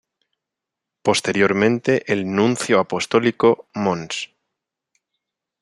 [1.03, 4.31] Posteriormente el Nuncio Apostólico, Mons.